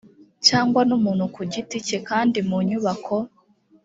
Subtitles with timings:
[0.47, 3.15] cyangwa n umuntu ku giti cye kandi mu nyubako